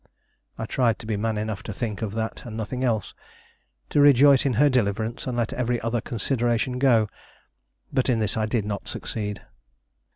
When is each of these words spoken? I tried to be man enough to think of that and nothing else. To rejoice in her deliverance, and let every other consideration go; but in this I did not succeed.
I 0.57 0.65
tried 0.65 0.97
to 0.97 1.05
be 1.05 1.15
man 1.15 1.37
enough 1.37 1.61
to 1.61 1.71
think 1.73 2.01
of 2.01 2.15
that 2.15 2.43
and 2.43 2.57
nothing 2.57 2.83
else. 2.83 3.13
To 3.91 4.01
rejoice 4.01 4.47
in 4.47 4.53
her 4.53 4.67
deliverance, 4.67 5.27
and 5.27 5.37
let 5.37 5.53
every 5.53 5.79
other 5.81 6.01
consideration 6.01 6.79
go; 6.79 7.07
but 7.93 8.09
in 8.09 8.17
this 8.17 8.35
I 8.35 8.47
did 8.47 8.65
not 8.65 8.87
succeed. 8.87 9.43